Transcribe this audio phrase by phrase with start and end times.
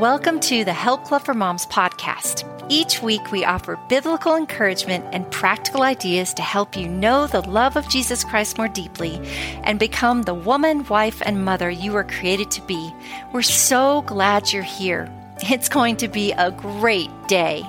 [0.00, 2.48] Welcome to the Help Club for Moms podcast.
[2.70, 7.76] Each week, we offer biblical encouragement and practical ideas to help you know the love
[7.76, 9.20] of Jesus Christ more deeply
[9.62, 12.90] and become the woman, wife, and mother you were created to be.
[13.34, 15.12] We're so glad you're here.
[15.42, 17.60] It's going to be a great day.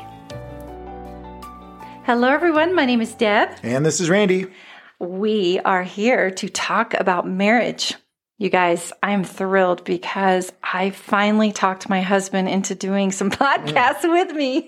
[2.05, 2.73] Hello, everyone.
[2.73, 3.49] My name is Deb.
[3.61, 4.47] And this is Randy.
[4.99, 7.93] We are here to talk about marriage.
[8.41, 14.13] You guys, I'm thrilled because I finally talked my husband into doing some podcasts yeah.
[14.13, 14.67] with me.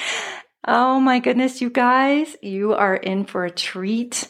[0.68, 4.28] oh my goodness, you guys, you are in for a treat.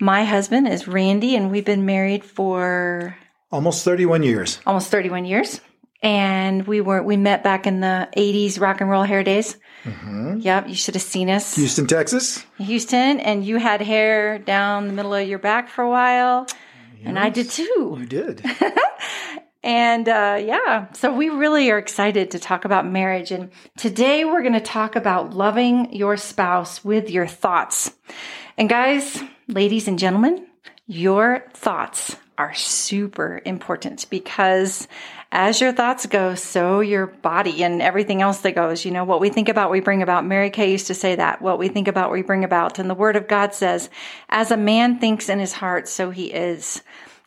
[0.00, 3.18] My husband is Randy, and we've been married for
[3.50, 4.60] almost 31 years.
[4.66, 5.60] Almost 31 years.
[6.02, 9.58] And we were we met back in the 80s rock and roll hair days.
[9.84, 10.38] Mm-hmm.
[10.38, 11.54] Yep, you should have seen us.
[11.56, 12.46] Houston, Texas.
[12.56, 16.46] Houston, and you had hair down the middle of your back for a while.
[17.02, 17.96] Yes, and I did too.
[17.98, 18.44] You did.
[19.64, 23.32] and uh, yeah, so we really are excited to talk about marriage.
[23.32, 27.90] And today we're going to talk about loving your spouse with your thoughts.
[28.56, 30.46] And guys, ladies and gentlemen,
[30.86, 34.86] your thoughts are super important because
[35.32, 38.84] as your thoughts go, so your body and everything else that goes.
[38.84, 40.26] You know, what we think about, we bring about.
[40.26, 41.40] Mary Kay used to say that.
[41.40, 42.78] What we think about, we bring about.
[42.78, 43.88] And the word of God says,
[44.28, 46.82] as a man thinks in his heart, so he is.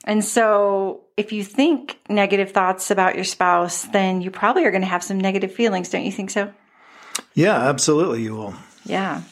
[0.06, 4.83] And so if you think negative thoughts about your spouse, then you probably are going
[4.83, 5.89] to have some negative feelings.
[5.89, 6.53] Don't you think so?
[7.33, 8.22] Yeah, absolutely.
[8.22, 8.53] You will.
[8.86, 9.23] Yeah.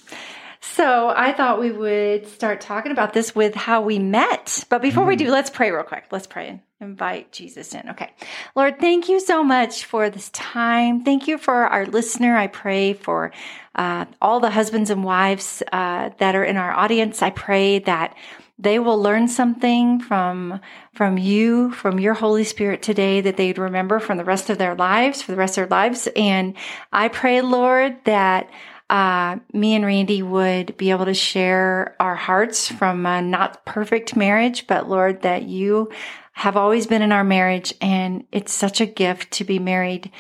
[0.74, 4.64] So I thought we would start talking about this with how we met.
[4.70, 5.10] But before mm.
[5.10, 6.06] we do, let's pray real quick.
[6.10, 7.92] Let's pray and invite Jesus in.
[7.92, 8.10] Okay.
[8.56, 11.04] Lord, thank you so much for this time.
[11.04, 12.36] Thank you for our listener.
[12.36, 13.32] I pray for
[13.76, 17.22] uh, all the husbands and wives uh, that are in our audience.
[17.22, 18.16] I pray that
[18.58, 20.60] they will learn something from
[20.94, 24.76] from you from your holy spirit today that they'd remember from the rest of their
[24.76, 26.54] lives for the rest of their lives and
[26.92, 28.48] i pray lord that
[28.90, 34.16] uh, me and randy would be able to share our hearts from a not perfect
[34.16, 35.90] marriage but lord that you
[36.34, 40.12] have always been in our marriage and it's such a gift to be married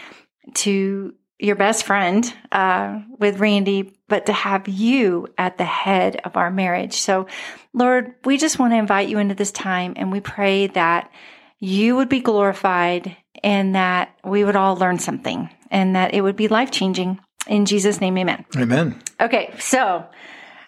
[0.54, 6.38] to your best friend uh, with Randy, but to have you at the head of
[6.38, 6.94] our marriage.
[6.94, 7.28] So,
[7.74, 11.12] Lord, we just want to invite you into this time and we pray that
[11.60, 16.38] you would be glorified and that we would all learn something and that it would
[16.38, 17.20] be life changing.
[17.48, 18.46] In Jesus' name, amen.
[18.56, 19.02] Amen.
[19.20, 20.06] Okay, so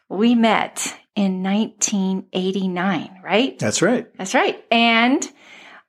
[0.09, 3.57] we met in 1989, right?
[3.57, 4.07] That's right.
[4.17, 4.63] That's right.
[4.69, 5.25] And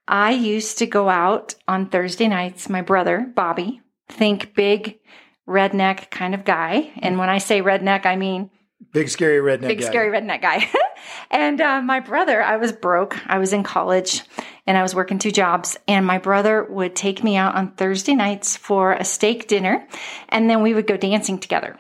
[0.07, 2.69] I used to go out on Thursday nights.
[2.69, 5.01] My brother, Bobby, think big
[5.49, 6.93] redneck kind of guy.
[6.99, 8.51] And when I say redneck, I mean
[8.93, 9.87] big scary redneck big guy.
[9.87, 10.69] scary redneck guy.
[11.31, 13.17] and uh, my brother, I was broke.
[13.29, 14.23] I was in college
[14.67, 15.77] and I was working two jobs.
[15.87, 19.87] And my brother would take me out on Thursday nights for a steak dinner,
[20.29, 21.79] and then we would go dancing together.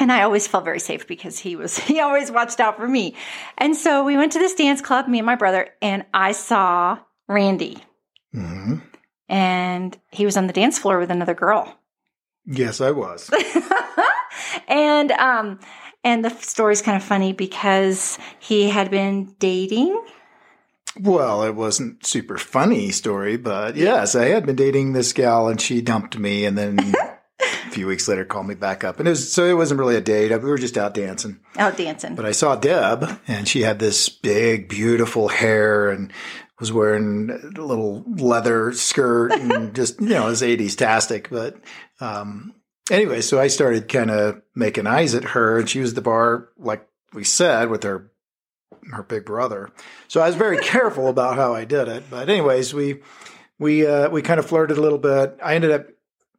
[0.00, 3.14] And I always felt very safe because he was, he always watched out for me.
[3.56, 6.98] And so we went to this dance club, me and my brother, and I saw
[7.28, 7.78] Randy.
[8.34, 8.78] Mm-hmm
[9.28, 11.78] and he was on the dance floor with another girl.
[12.46, 13.30] Yes, I was.
[14.68, 15.60] and um
[16.04, 20.02] and the story's kind of funny because he had been dating
[21.00, 25.60] well, it wasn't super funny story, but yes, I had been dating this gal and
[25.60, 26.78] she dumped me and then
[27.40, 28.98] a few weeks later called me back up.
[28.98, 30.30] And it was so it wasn't really a date.
[30.30, 31.40] We were just out dancing.
[31.56, 32.14] Out dancing.
[32.14, 36.12] But I saw Deb and she had this big beautiful hair and
[36.58, 41.30] was wearing a little leather skirt and just, you know, it was 80s tastic.
[41.30, 41.56] But,
[42.00, 42.54] um,
[42.90, 46.48] anyway, so I started kind of making eyes at her and she was the bar,
[46.58, 48.10] like we said, with her,
[48.92, 49.70] her big brother.
[50.08, 52.04] So I was very careful about how I did it.
[52.10, 53.00] But anyways, we,
[53.58, 55.38] we, uh, we kind of flirted a little bit.
[55.42, 55.86] I ended up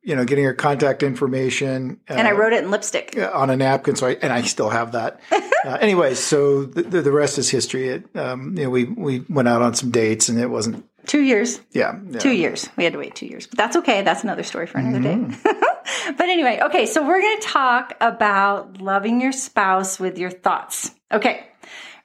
[0.02, 2.00] you know, getting her contact information.
[2.08, 3.96] And uh, I wrote it in lipstick on a napkin.
[3.96, 5.20] So I, and I still have that.
[5.32, 7.90] uh, anyway, so the, the, rest is history.
[7.90, 11.22] It, um, you know, we, we went out on some dates and it wasn't two
[11.22, 11.60] years.
[11.72, 12.20] Yeah, yeah.
[12.20, 12.70] Two years.
[12.78, 14.02] We had to wait two years, but that's okay.
[14.02, 15.31] That's another story for another mm-hmm.
[15.31, 16.16] day.
[16.18, 16.86] but anyway, okay.
[16.86, 20.92] So we're going to talk about loving your spouse with your thoughts.
[21.12, 21.49] Okay.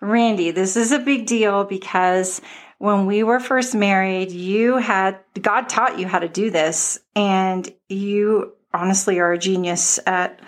[0.05, 2.41] Randy, this is a big deal because
[2.79, 7.69] when we were first married, you had, God taught you how to do this, and
[7.89, 10.41] you honestly are a genius at,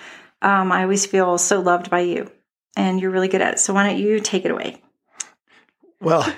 [0.42, 2.30] um, I always feel so loved by you,
[2.76, 3.58] and you're really good at it.
[3.58, 4.82] So why don't you take it away?
[6.00, 6.22] Well,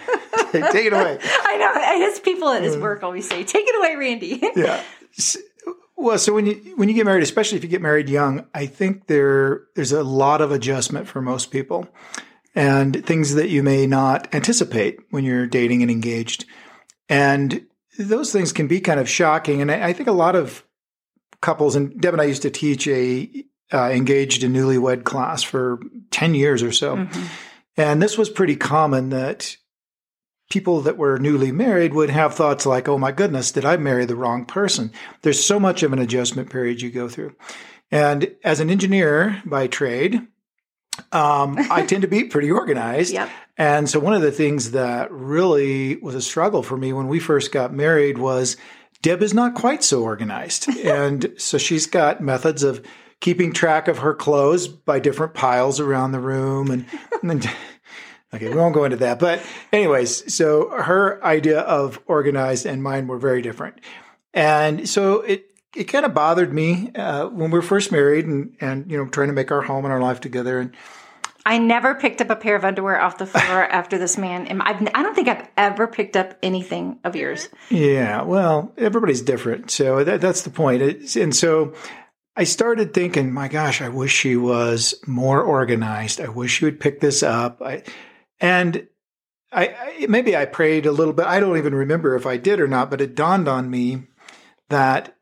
[0.53, 1.19] take it away.
[1.23, 4.83] I know his people at his work always say, "Take it away, Randy." yeah.
[5.97, 8.67] Well, so when you when you get married, especially if you get married young, I
[8.67, 11.89] think there there's a lot of adjustment for most people
[12.59, 16.45] and things that you may not anticipate when you're dating and engaged.
[17.09, 17.65] And
[18.01, 19.63] those things can be kind of shocking.
[19.63, 20.65] And I, I think a lot of
[21.41, 25.79] couples, and Deb and I used to teach a uh, engaged and newlywed class for
[26.11, 26.97] 10 years or so.
[26.97, 27.27] Mm-hmm.
[27.77, 29.57] And this was pretty common that
[30.51, 34.05] people that were newly married would have thoughts like, oh my goodness, did I marry
[34.05, 34.91] the wrong person?
[35.23, 37.37] There's so much of an adjustment period you go through.
[37.93, 40.27] And as an engineer by trade,
[41.13, 43.13] um, I tend to be pretty organized.
[43.13, 43.31] Yep.
[43.57, 47.19] And so one of the things that really was a struggle for me when we
[47.19, 48.57] first got married was
[49.03, 50.69] Deb is not quite so organized.
[50.85, 52.85] and so she's got methods of
[53.21, 56.87] keeping track of her clothes by different piles around the room and,
[57.23, 57.51] and
[58.35, 59.19] Okay, we won't go into that.
[59.19, 59.43] But,
[59.73, 63.81] anyways, so her idea of organized and mine were very different.
[64.35, 68.57] And so it, it kind of bothered me uh, when we were first married and,
[68.61, 70.59] and, you know, trying to make our home and our life together.
[70.59, 70.75] And
[71.45, 74.61] I never picked up a pair of underwear off the floor after this man.
[74.61, 77.49] I've, I don't think I've ever picked up anything of yours.
[77.71, 79.71] Yeah, well, everybody's different.
[79.71, 80.83] So that, that's the point.
[80.83, 81.75] It's, and so
[82.37, 86.21] I started thinking, my gosh, I wish she was more organized.
[86.21, 87.61] I wish she would pick this up.
[87.63, 87.83] I,
[88.41, 88.87] and
[89.53, 91.27] I, I, maybe I prayed a little bit.
[91.27, 94.05] I don't even remember if I did or not, but it dawned on me
[94.69, 95.17] that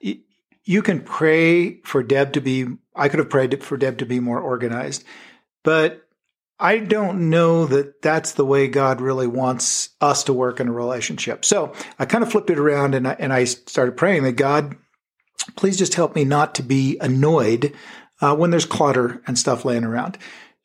[0.67, 2.67] you can pray for Deb to be.
[2.95, 5.05] I could have prayed for Deb to be more organized,
[5.65, 6.07] but
[6.59, 10.73] I don't know that that's the way God really wants us to work in a
[10.73, 11.45] relationship.
[11.45, 14.75] So I kind of flipped it around and I, and I started praying that God,
[15.55, 17.75] please just help me not to be annoyed
[18.23, 20.17] uh, when there's clutter and stuff laying around.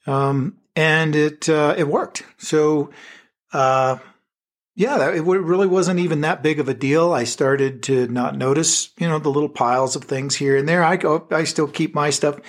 [0.07, 2.23] Um, and it uh, it worked.
[2.37, 2.91] So,
[3.51, 3.97] uh,
[4.81, 7.13] yeah, it really wasn't even that big of a deal.
[7.13, 10.83] I started to not notice, you know, the little piles of things here and there.
[10.83, 12.39] I go, I still keep my stuff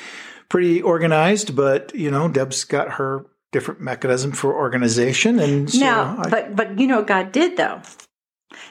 [0.49, 6.17] pretty organized, but you know, Deb's got her different mechanism for organization, and so no,
[6.21, 7.83] I, but but you know what God did though.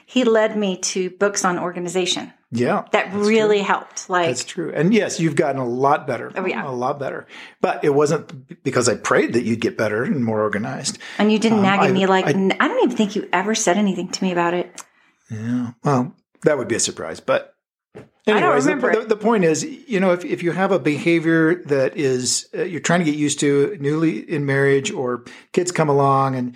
[0.07, 2.33] He led me to books on organization.
[2.51, 2.85] Yeah.
[2.91, 3.65] That really true.
[3.65, 4.09] helped.
[4.09, 4.71] Like That's true.
[4.75, 6.31] And yes, you've gotten a lot better.
[6.35, 6.67] Oh yeah.
[6.67, 7.25] A lot better.
[7.61, 10.99] But it wasn't because I prayed that you'd get better and more organized.
[11.17, 13.29] And you didn't um, nag at I, me like I, I don't even think you
[13.31, 14.83] ever said anything to me about it.
[15.29, 15.71] Yeah.
[15.83, 16.13] Well,
[16.43, 17.55] that would be a surprise, but
[18.27, 21.97] Anyways, the, the, the, point is, you know, if, if you have a behavior that
[21.97, 26.35] is uh, you're trying to get used to newly in marriage or kids come along
[26.35, 26.55] and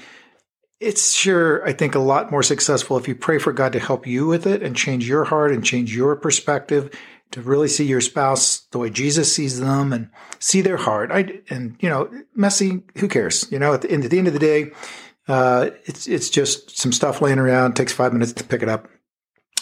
[0.80, 4.06] it's sure, I think, a lot more successful if you pray for God to help
[4.06, 6.94] you with it and change your heart and change your perspective
[7.32, 11.12] to really see your spouse the way Jesus sees them and see their heart.
[11.12, 12.84] I and you know, messy.
[12.98, 13.50] Who cares?
[13.52, 14.72] You know, at the, at the end of the day,
[15.28, 17.72] uh, it's it's just some stuff laying around.
[17.72, 18.88] It takes five minutes to pick it up,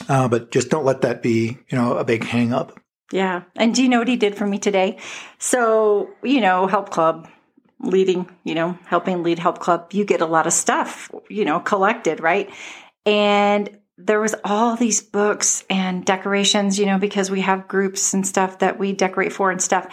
[0.09, 2.79] uh, but just don't let that be you know a big hang up.
[3.11, 3.43] Yeah.
[3.55, 4.97] And do you know what he did for me today?
[5.37, 7.27] So, you know, Help Club,
[7.83, 11.59] leading, you know, helping lead help club, you get a lot of stuff, you know,
[11.59, 12.49] collected, right?
[13.05, 18.25] And there was all these books and decorations, you know, because we have groups and
[18.25, 19.87] stuff that we decorate for and stuff.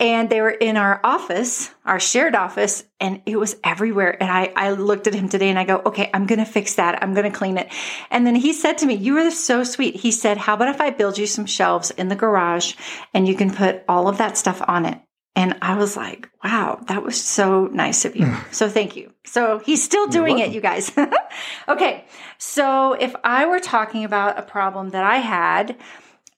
[0.00, 4.20] And they were in our office, our shared office, and it was everywhere.
[4.20, 6.74] And I, I looked at him today and I go, okay, I'm going to fix
[6.74, 7.00] that.
[7.00, 7.72] I'm going to clean it.
[8.10, 9.94] And then he said to me, you were so sweet.
[9.94, 12.74] He said, how about if I build you some shelves in the garage
[13.12, 15.00] and you can put all of that stuff on it?
[15.36, 18.32] And I was like, wow, that was so nice of you.
[18.52, 19.12] So thank you.
[19.24, 20.92] So he's still doing it, you guys.
[21.68, 22.04] okay.
[22.38, 25.76] So if I were talking about a problem that I had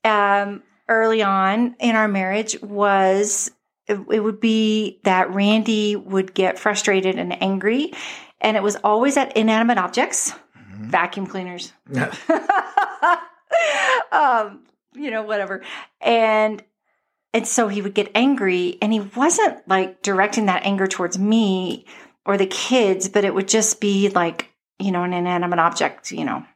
[0.03, 3.51] um, early on in our marriage was
[3.87, 7.93] it, it would be that Randy would get frustrated and angry.
[8.41, 10.89] And it was always at inanimate objects, mm-hmm.
[10.89, 11.73] vacuum cleaners.
[14.13, 14.61] um,
[14.95, 15.63] you know, whatever.
[16.01, 16.63] And
[17.37, 21.85] and so he would get angry and he wasn't like directing that anger towards me
[22.25, 26.25] or the kids, but it would just be like, you know, an inanimate object, you
[26.25, 26.47] know.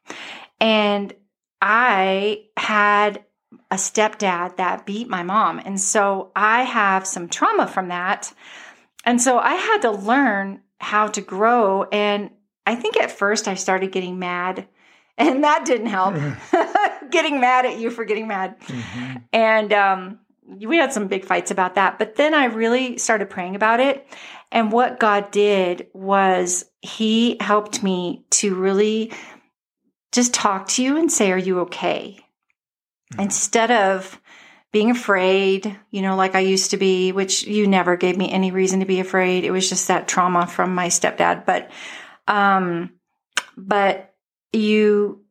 [0.58, 1.12] And
[1.60, 3.22] I had
[3.70, 5.58] a stepdad that beat my mom.
[5.58, 8.32] And so I have some trauma from that.
[9.04, 11.82] And so I had to learn how to grow.
[11.92, 12.30] And
[12.64, 14.66] I think at first I started getting mad,
[15.18, 16.14] and that didn't help.
[17.10, 18.58] getting mad at you for getting mad.
[18.60, 19.16] Mm-hmm.
[19.34, 20.20] And um,
[20.58, 21.98] we had some big fights about that.
[21.98, 24.06] But then I really started praying about it.
[24.52, 29.12] And what God did was He helped me to really
[30.12, 32.18] just talk to you and say, Are you okay?
[33.12, 33.22] Mm-hmm.
[33.22, 34.20] Instead of
[34.72, 38.50] being afraid, you know, like I used to be, which you never gave me any
[38.52, 39.44] reason to be afraid.
[39.44, 41.44] It was just that trauma from my stepdad.
[41.44, 41.70] But,
[42.28, 42.92] um,
[43.56, 44.14] but
[44.52, 45.24] you,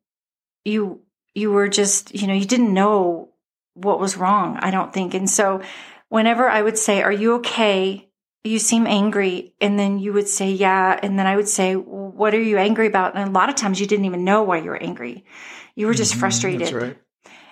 [0.65, 1.01] you,
[1.33, 3.29] you were just, you know, you didn't know
[3.73, 5.13] what was wrong, I don't think.
[5.13, 5.61] And so
[6.09, 8.09] whenever I would say, Are you okay?
[8.43, 9.53] You seem angry.
[9.61, 10.99] And then you would say, Yeah.
[11.01, 13.15] And then I would say, What are you angry about?
[13.15, 15.25] And a lot of times you didn't even know why you were angry.
[15.75, 16.73] You were just mm-hmm, frustrated.
[16.73, 16.97] Right.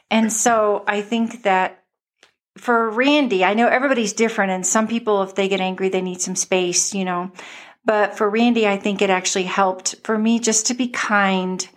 [0.10, 1.84] And so I think that
[2.58, 6.22] for Randy, I know everybody's different, and some people, if they get angry, they need
[6.22, 7.32] some space, you know.
[7.86, 11.68] But for Randy, I think it actually helped for me just to be kind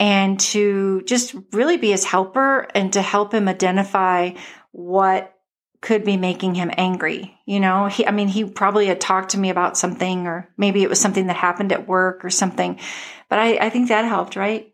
[0.00, 4.30] and to just really be his helper and to help him identify
[4.72, 5.36] what
[5.82, 7.38] could be making him angry.
[7.44, 10.82] You know, he, I mean, he probably had talked to me about something, or maybe
[10.82, 12.80] it was something that happened at work or something.
[13.28, 14.72] But I, I think that helped, right?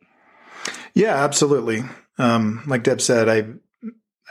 [0.94, 1.82] Yeah, absolutely.
[2.18, 3.46] Um, like Deb said, I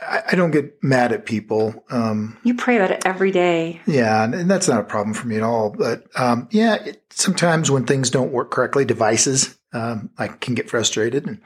[0.02, 1.84] I don't get mad at people.
[1.90, 3.80] Um, you pray about it every day.
[3.86, 5.70] Yeah, and that's not a problem for me at all.
[5.70, 10.70] But um, yeah, it, sometimes when things don't work correctly, devices, um, I can get
[10.70, 11.26] frustrated.
[11.26, 11.40] And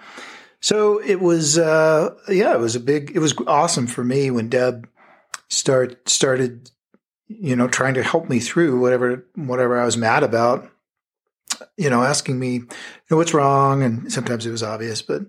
[0.60, 4.48] so it was, uh, yeah, it was a big, it was awesome for me when
[4.48, 4.88] Deb
[5.48, 6.70] start started,
[7.26, 10.70] you know, trying to help me through whatever whatever I was mad about.
[11.76, 12.68] You know, asking me, you
[13.10, 15.22] know, what's wrong, and sometimes it was obvious, but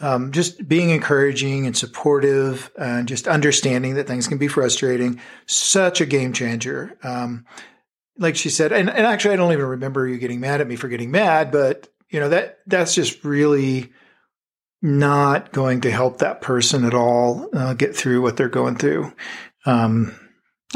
[0.00, 5.20] um, just being encouraging and supportive and just understanding that things can be frustrating.
[5.46, 6.96] Such a game changer.
[7.02, 7.44] Um,
[8.16, 10.76] like she said, and, and actually, I don't even remember you getting mad at me
[10.76, 13.92] for getting mad, but you know that that's just really
[14.80, 19.12] not going to help that person at all uh, get through what they're going through.
[19.66, 20.16] Um,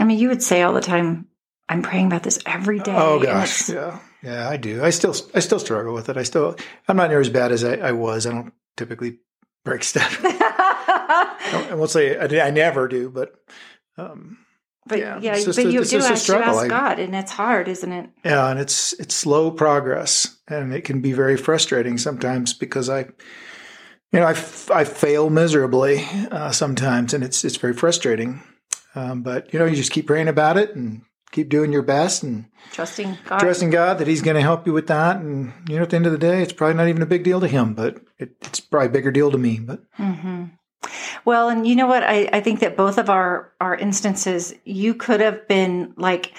[0.00, 1.28] I mean, you would say all the time,
[1.68, 4.83] "I'm praying about this every day." Oh gosh, yeah, yeah, I do.
[4.83, 6.16] I still, I still struggle with it.
[6.16, 6.57] I still,
[6.88, 8.26] I'm not near as bad as I, I was.
[8.26, 9.18] I don't typically
[9.64, 10.18] break stuff.
[10.25, 13.33] I won't say I, I never do, but.
[13.97, 14.38] Um,
[14.88, 17.92] but yeah, yeah but a, you do ask, you ask God, and it's hard, isn't
[17.92, 18.11] it?
[18.25, 23.00] Yeah, and it's it's slow progress, and it can be very frustrating sometimes because I,
[24.12, 24.30] you know, I,
[24.73, 28.42] I fail miserably uh, sometimes, and it's it's very frustrating.
[28.95, 32.23] Um, but you know, you just keep praying about it and keep doing your best
[32.23, 33.38] and trusting God.
[33.38, 35.16] trusting God that He's going to help you with that.
[35.16, 37.25] And you know, at the end of the day, it's probably not even a big
[37.25, 39.59] deal to Him, but it, it's probably a bigger deal to me.
[39.59, 40.45] But mm-hmm.
[41.25, 42.03] Well, and you know what?
[42.03, 46.33] I, I think that both of our our instances, you could have been like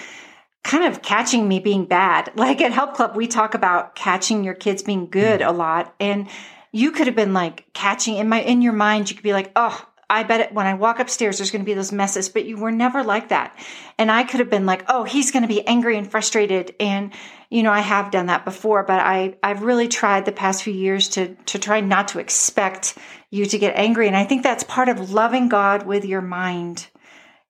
[0.62, 2.30] kind of catching me being bad.
[2.36, 5.50] Like at Help Club, we talk about catching your kids being good mm-hmm.
[5.50, 6.28] a lot, and
[6.72, 9.10] you could have been like catching in my in your mind.
[9.10, 11.66] You could be like, oh I bet it, when I walk upstairs, there's going to
[11.66, 13.56] be those messes, but you were never like that.
[13.96, 16.74] And I could have been like, oh, he's going to be angry and frustrated.
[16.80, 17.12] And,
[17.48, 20.74] you know, I have done that before, but I, I've really tried the past few
[20.74, 22.98] years to, to try not to expect
[23.30, 24.08] you to get angry.
[24.08, 26.88] And I think that's part of loving God with your mind.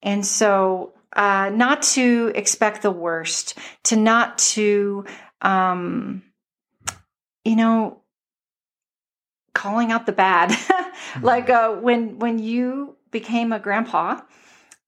[0.03, 5.07] And so, uh, not to expect the worst, to not to,
[5.41, 6.23] um,
[7.45, 8.03] you know,
[9.61, 10.57] calling out the bad.
[11.23, 14.21] like uh, when when you became a grandpa,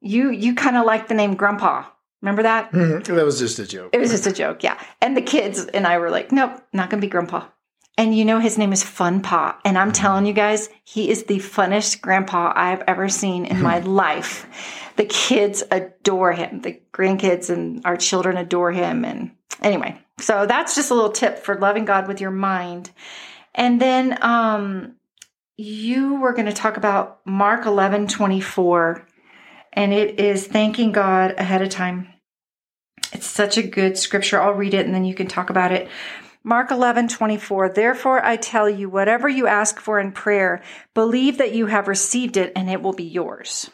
[0.00, 1.84] you you kind of like the name Grandpa.
[2.22, 2.72] Remember that?
[2.72, 3.14] Mm-hmm.
[3.14, 3.90] That was just a joke.
[3.92, 4.80] It was just a joke, yeah.
[5.00, 7.48] And the kids and I were like, nope, not gonna be Grandpa.
[7.98, 11.24] And you know his name is Fun Pa, and I'm telling you guys, he is
[11.24, 14.46] the funnest grandpa I've ever seen in my life.
[14.96, 16.62] The kids adore him.
[16.62, 19.04] The grandkids and our children adore him.
[19.04, 22.90] And anyway, so that's just a little tip for loving God with your mind.
[23.54, 24.96] And then um,
[25.56, 29.06] you were going to talk about Mark 11 24,
[29.72, 32.08] and it is thanking God ahead of time.
[33.12, 34.40] It's such a good scripture.
[34.40, 35.88] I'll read it and then you can talk about it.
[36.44, 37.68] Mark 11, 24.
[37.68, 40.62] Therefore, I tell you, whatever you ask for in prayer,
[40.94, 43.70] believe that you have received it and it will be yours.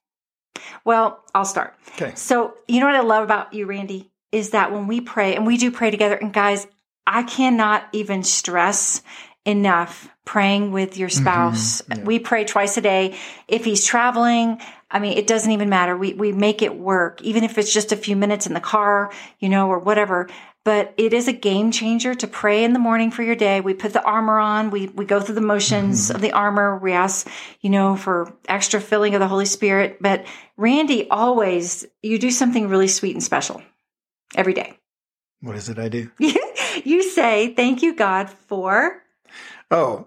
[0.85, 1.75] Well, I'll start.
[1.95, 2.13] Okay.
[2.15, 5.47] So, you know what I love about you, Randy, is that when we pray, and
[5.47, 6.67] we do pray together, and guys,
[7.07, 9.03] I cannot even stress
[9.49, 11.23] enough praying with your mm-hmm.
[11.23, 11.83] spouse.
[11.83, 12.01] Mm-hmm.
[12.01, 12.05] Yeah.
[12.05, 13.17] We pray twice a day.
[13.49, 15.97] If he's traveling, I mean, it doesn't even matter.
[15.97, 19.11] We, we make it work, even if it's just a few minutes in the car,
[19.39, 20.29] you know, or whatever.
[20.65, 23.63] But it is a game changer to pray in the morning for your day.
[23.63, 24.71] We put the armor on.
[24.71, 26.17] We, we go through the motions mm-hmm.
[26.17, 26.77] of the armor.
[26.77, 27.27] We ask,
[27.63, 29.97] you know, for extra filling of the Holy Spirit.
[29.99, 30.27] But
[30.59, 33.63] Randy, always, you do something really sweet and special
[34.35, 34.79] every day.
[35.41, 36.11] What is it I do?
[36.85, 39.03] you say, thank you, God, for
[39.71, 40.07] Oh,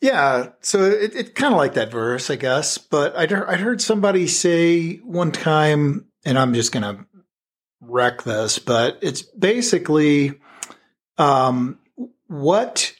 [0.00, 0.50] yeah.
[0.60, 2.78] So it, it kind of like that verse, I guess.
[2.78, 7.06] But I I heard somebody say one time, and I'm just going to
[7.80, 10.40] wreck this, but it's basically
[11.18, 11.78] um,
[12.26, 12.94] what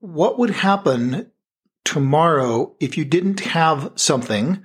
[0.00, 1.30] what would happen
[1.84, 4.64] tomorrow if you didn't have something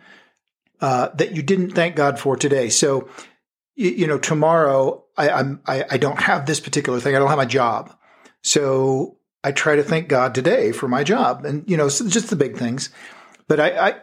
[0.81, 2.69] uh, that you didn't thank God for today.
[2.69, 3.09] So,
[3.75, 7.15] you, you know, tomorrow I, I'm I, I don't have this particular thing.
[7.15, 7.95] I don't have my job.
[8.43, 12.35] So I try to thank God today for my job and, you know, just the
[12.35, 12.89] big things.
[13.47, 13.93] But I, I,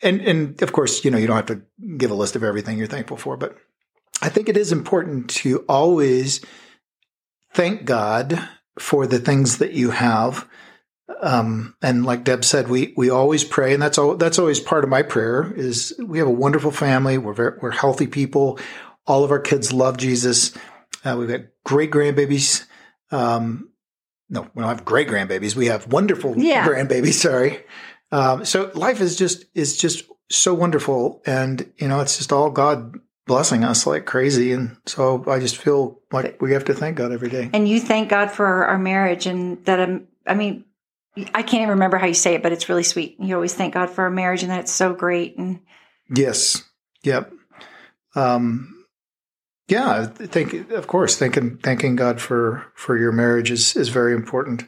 [0.00, 1.62] and, and of course, you know, you don't have to
[1.98, 3.56] give a list of everything you're thankful for, but
[4.22, 6.40] I think it is important to always
[7.52, 10.48] thank God for the things that you have.
[11.20, 14.16] um, and like Deb said, we we always pray, and that's all.
[14.16, 15.52] That's always part of my prayer.
[15.54, 17.18] Is we have a wonderful family.
[17.18, 18.58] We're very, we're healthy people.
[19.06, 20.54] All of our kids love Jesus.
[21.04, 22.66] Uh, we've got great grandbabies.
[23.10, 23.70] Um,
[24.30, 25.54] no, we don't have great grandbabies.
[25.56, 26.66] We have wonderful Yeah.
[26.66, 27.14] grandbabies.
[27.14, 27.64] Sorry.
[28.12, 32.50] Um, so life is just is just so wonderful, and you know, it's just all
[32.50, 32.94] God
[33.26, 34.52] blessing us like crazy.
[34.52, 37.50] And so I just feel like we have to thank God every day.
[37.52, 40.64] And you thank God for our marriage and that, um, I mean,
[41.34, 43.16] I can't even remember how you say it, but it's really sweet.
[43.20, 45.36] You always thank God for our marriage and that it's so great.
[45.36, 45.60] And
[46.08, 46.64] Yes.
[47.02, 47.30] Yep.
[48.16, 48.77] Um,
[49.68, 50.08] yeah.
[50.20, 54.64] I think, of course, thanking thanking God for for your marriage is is very important.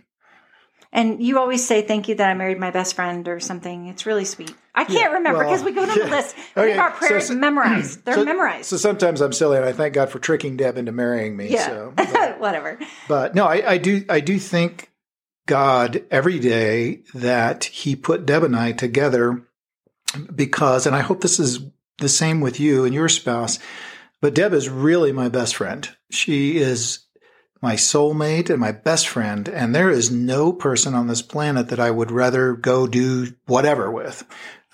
[0.93, 3.87] and you always say thank you that I married my best friend or something.
[3.87, 4.53] It's really sweet.
[4.75, 6.05] I can't Yeah, remember well, because we go down yeah.
[6.05, 6.37] the list.
[6.57, 8.03] We Okay, have our prayers so- memorized.
[8.05, 8.67] They're so- memorized.
[8.67, 11.49] So sometimes I'm silly, and I thank God for tricking Deb into marrying me.
[11.49, 11.67] yeah.
[11.67, 12.79] So, but, Whatever.
[13.09, 14.91] but no, I, I do I do thank
[15.47, 19.43] God every day that He put Deb and I together
[20.35, 21.61] because, and I hope this is
[21.99, 23.59] the same with you and your spouse.
[24.21, 25.89] But Deb is really my best friend.
[26.11, 27.01] She is
[27.63, 29.49] my soulmate and my best friend.
[29.49, 33.91] And there is no person on this planet that I would rather go do whatever
[33.91, 34.25] with.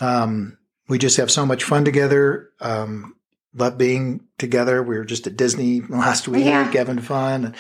[0.01, 2.51] Um, we just have so much fun together.
[2.61, 3.15] Um,
[3.55, 4.83] love being together.
[4.83, 6.71] We were just at Disney last week, Yeah.
[6.71, 7.55] having fun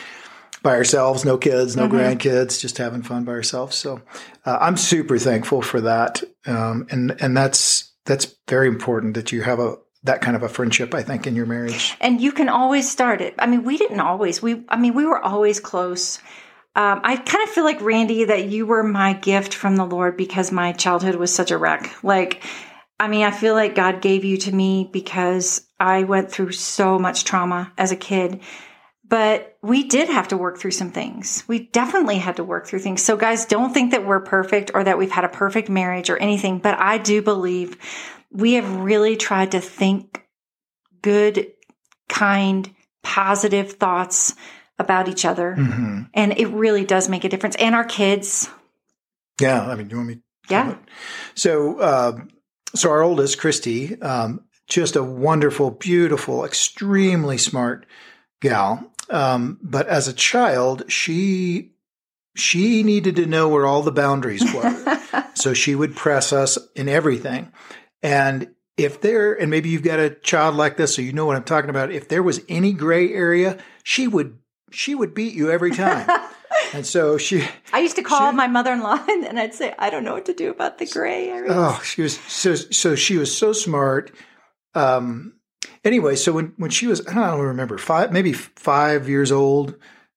[0.62, 2.19] by ourselves, no kids, no Mhm.
[2.19, 3.76] grandkids, just having fun by ourselves.
[3.76, 4.02] So
[4.45, 6.23] uh, I'm super thankful for that.
[6.47, 10.49] Um, and, and that's, that's very important that you have a, that kind of a
[10.49, 11.97] friendship, I think, in your marriage.
[12.00, 13.35] And you can always start it.
[13.38, 14.41] I mean, we didn't always.
[14.41, 16.19] We, I mean, we were always close.
[16.76, 20.17] Um, I kind of feel like Randy that you were my gift from the Lord
[20.17, 22.05] because my childhood was such a wreck.
[22.05, 22.43] Like,
[23.00, 26.99] I mean, I feel like God gave you to me because I went through so
[26.99, 28.41] much trauma as a kid.
[29.09, 31.45] But we did have to work through some things.
[31.47, 33.03] We definitely had to work through things.
[33.03, 36.17] So, guys, don't think that we're perfect or that we've had a perfect marriage or
[36.17, 36.59] anything.
[36.59, 37.76] But I do believe
[38.30, 40.25] we have really tried to think
[41.02, 41.52] good,
[42.08, 44.34] kind, positive thoughts
[44.78, 45.54] about each other.
[45.54, 47.56] hmm And it really does make a difference.
[47.56, 48.49] And our kids.
[49.41, 49.67] Yeah.
[49.67, 50.21] I mean, you want me?
[50.49, 50.76] Yeah.
[51.34, 52.19] So, uh,
[52.75, 57.86] so our oldest, Christy, um, just a wonderful, beautiful, extremely smart
[58.41, 58.93] gal.
[59.08, 61.73] Um, but as a child, she
[62.34, 65.00] she needed to know where all the boundaries were.
[65.34, 67.50] so she would press us in everything.
[68.02, 71.37] And if there, and maybe you've got a child like this, so you know what
[71.37, 71.91] I'm talking about.
[71.91, 74.39] If there was any gray area, she would
[74.71, 76.09] she would beat you every time.
[76.75, 79.75] and so she I used to call She- my mother in law and I'd say,
[79.78, 81.50] I don't know what to do about the gray area.
[81.52, 84.13] Oh, she was so so she was so smart.
[84.75, 85.35] Um
[85.85, 89.76] anyway, so when when she was I don't remember, five maybe five years old,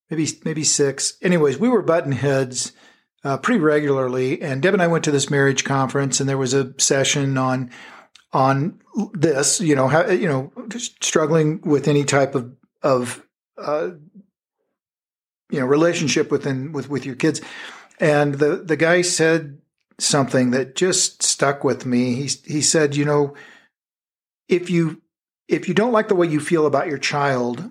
[0.10, 1.18] maybe maybe six.
[1.22, 2.74] Anyways, we were button heads
[3.24, 6.54] uh, pretty regularly, and Deb and I went to this marriage conference, and there was
[6.54, 7.72] a session on
[8.32, 8.80] on
[9.14, 13.26] this, you know, how, you know, struggling with any type of of
[13.58, 13.90] uh,
[15.50, 17.42] you know relationship within with with your kids,
[18.00, 19.60] and the the guy said
[19.98, 22.16] something that just stuck with me.
[22.16, 23.36] He he said, you know,
[24.48, 25.02] if you
[25.48, 27.70] if you don't like the way you feel about your child,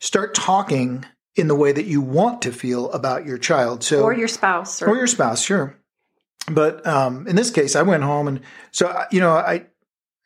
[0.00, 1.04] start talking
[1.36, 3.84] in the way that you want to feel about your child.
[3.84, 4.82] So or your spouse.
[4.82, 5.76] Or, or your spouse, sure.
[6.50, 9.66] But um, in this case, I went home and so you know I,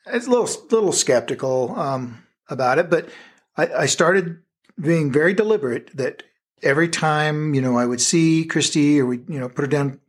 [0.07, 3.09] I was a little little skeptical um, about it, but
[3.57, 4.39] I, I started
[4.81, 6.23] being very deliberate that
[6.63, 10.01] every time you know I would see Christy or we you know put her down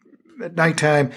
[0.44, 1.12] at nighttime.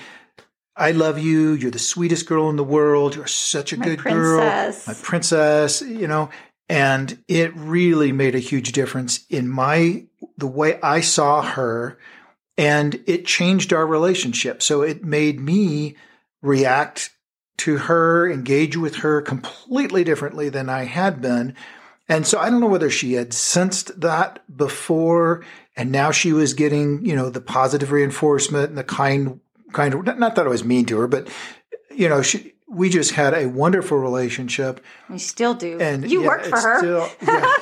[0.77, 1.53] I love you.
[1.53, 3.15] You're the sweetest girl in the world.
[3.15, 4.87] You're such a My good princess.
[4.87, 5.83] girl, my princess.
[5.83, 6.31] You know,
[6.69, 10.05] and it really made a huge difference in my
[10.37, 11.99] the way I saw her
[12.57, 14.63] and it changed our relationship.
[14.63, 15.97] So it made me
[16.43, 17.11] react
[17.59, 21.55] to her, engage with her completely differently than I had been.
[22.09, 25.45] And so I don't know whether she had sensed that before
[25.77, 29.41] and now she was getting, you know, the positive reinforcement and the kind
[29.73, 31.29] kind of not that I was mean to her, but
[31.91, 35.79] you know, she we just had a wonderful relationship you still do.
[35.81, 37.53] and you yeah, work for her still- yeah.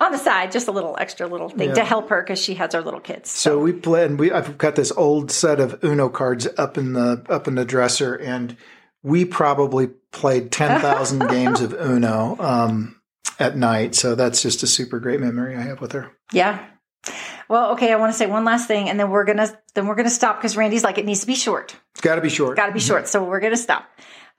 [0.00, 1.74] on the side, just a little extra little thing Yeah.
[1.76, 3.30] to help her because she has our little kids.
[3.30, 6.94] So we play, and we I've got this old set of Uno cards up in
[6.94, 8.56] the up in the dresser, and
[9.02, 13.00] we probably played ten thousand games of Uno um,
[13.38, 13.94] at night.
[13.94, 16.10] So that's just a super great memory I have with her.
[16.32, 16.64] Yeah.
[17.48, 17.92] Well, okay.
[17.92, 20.38] I want to say one last thing, and then we're gonna then we're gonna stop
[20.38, 21.76] because Randy's like it needs to be short.
[21.92, 22.56] It's got to be short.
[22.56, 23.08] Got to be short.
[23.08, 23.84] So we're gonna stop.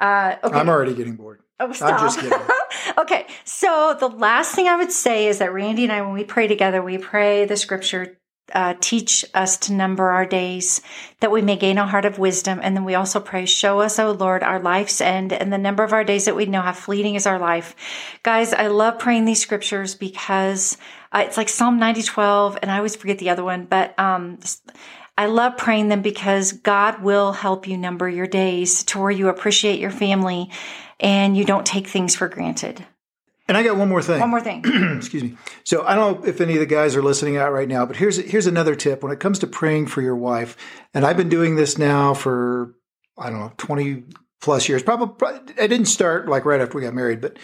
[0.01, 0.57] Uh, okay.
[0.57, 1.41] I'm already getting bored.
[1.59, 1.99] Oh, stop.
[1.99, 2.37] just kidding.
[2.97, 3.27] okay.
[3.45, 6.47] So the last thing I would say is that Randy and I, when we pray
[6.47, 8.17] together, we pray the scripture
[8.53, 10.81] uh, teach us to number our days
[11.19, 12.59] that we may gain a heart of wisdom.
[12.61, 15.83] And then we also pray, show us, O Lord, our life's end and the number
[15.83, 17.75] of our days that we know how fleeting is our life.
[18.23, 20.77] Guys, I love praying these scriptures because
[21.11, 24.39] uh, it's like Psalm 90, 12, and I always forget the other one, but, um,
[25.21, 29.29] I love praying them because God will help you number your days to where you
[29.29, 30.49] appreciate your family
[30.99, 32.83] and you don't take things for granted.
[33.47, 34.19] And I got one more thing.
[34.19, 34.63] One more thing.
[34.97, 35.37] Excuse me.
[35.63, 37.97] So I don't know if any of the guys are listening out right now, but
[37.97, 40.57] here's here's another tip when it comes to praying for your wife.
[40.95, 42.73] And I've been doing this now for
[43.15, 44.05] I don't know twenty
[44.41, 44.81] plus years.
[44.81, 47.37] Probably I didn't start like right after we got married, but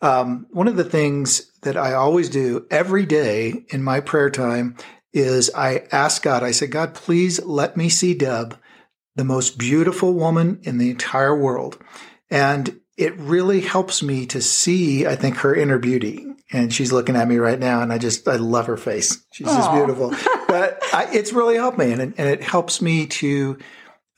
[0.00, 4.76] um, one of the things that I always do every day in my prayer time
[5.14, 6.42] is I ask God.
[6.42, 8.58] I say, God, please let me see Deb,
[9.16, 11.78] the most beautiful woman in the entire world,
[12.30, 16.26] and it really helps me to see, I think, her inner beauty.
[16.52, 19.24] And she's looking at me right now, and I just, I love her face.
[19.32, 19.56] She's Aww.
[19.56, 20.10] just beautiful.
[20.46, 23.58] but I, it's really helped me, and it, and it helps me to,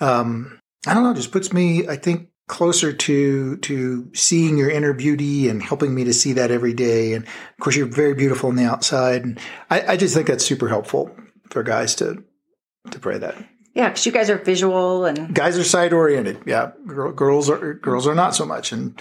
[0.00, 4.92] um, I don't know, just puts me, I think, closer to to seeing your inner
[4.92, 7.12] beauty and helping me to see that every day.
[7.12, 10.44] And of course, you're very beautiful on the outside, and I, I just think that's
[10.44, 11.10] super helpful
[11.50, 12.22] for guys to
[12.90, 13.36] to pray that.
[13.76, 16.38] Yeah, because you guys are visual and guys are side oriented.
[16.46, 18.98] Yeah, girls are girls are not so much, and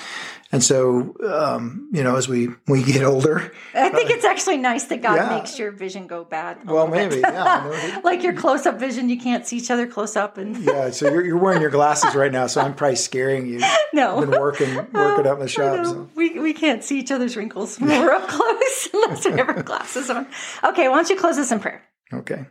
[0.52, 4.58] and so um, you know as we we get older, I think uh, it's actually
[4.58, 5.30] nice that God yeah.
[5.30, 6.68] makes your vision go bad.
[6.68, 10.38] Well, maybe yeah, like your close up vision, you can't see each other close up,
[10.38, 10.90] and yeah.
[10.90, 13.62] So you're, you're wearing your glasses right now, so I'm probably scaring you.
[13.94, 15.86] No, I've been working working up in the shop.
[15.86, 16.10] So.
[16.16, 19.64] We we can't see each other's wrinkles when we're up close unless we have our
[19.64, 20.28] glasses on.
[20.66, 21.82] Okay, why don't you close us in prayer?
[22.12, 22.46] Okay.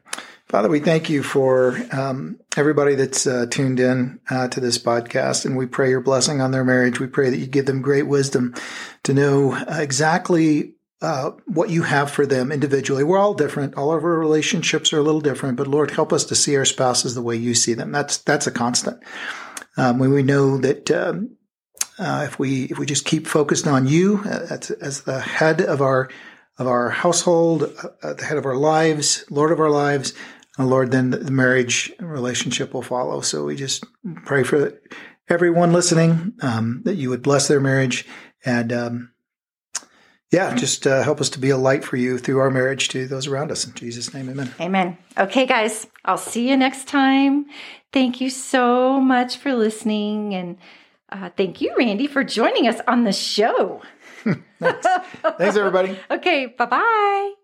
[0.47, 5.47] Father, we thank you for um, everybody that's uh, tuned in uh, to this podcast,
[5.47, 7.01] and we pray your blessing on their marriage.
[7.01, 8.55] We pray that you give them great wisdom
[9.05, 13.05] to know exactly uh, what you have for them individually.
[13.05, 13.75] We're all different.
[13.75, 16.65] All of our relationships are a little different, but Lord, help us to see our
[16.65, 17.91] spouses the way you see them.
[17.91, 19.03] That's that's a constant.
[19.77, 21.37] Um, when we know that um,
[21.99, 25.61] uh, if we if we just keep focused on you uh, as, as the head
[25.63, 26.09] of our
[26.59, 27.65] of our household,
[28.03, 30.13] uh, the head of our lives, Lord of our lives,
[30.57, 33.21] and Lord, then the marriage relationship will follow.
[33.21, 33.85] So we just
[34.25, 34.81] pray for
[35.29, 38.07] everyone listening um, that you would bless their marriage
[38.45, 39.15] and um,
[40.31, 43.07] yeah, just uh, help us to be a light for you through our marriage to
[43.07, 43.65] those around us.
[43.67, 44.53] In Jesus' name, amen.
[44.61, 44.99] Amen.
[45.17, 47.47] Okay, guys, I'll see you next time.
[47.93, 50.35] Thank you so much for listening.
[50.35, 50.59] And
[51.11, 53.81] uh, thank you, Randy, for joining us on the show.
[54.61, 54.87] Thanks.
[55.39, 55.99] Thanks, everybody.
[56.11, 57.35] okay, bye bye.